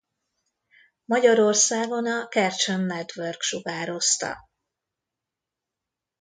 [1.05, 4.49] Magyarországon a Cartoon Network sugározta.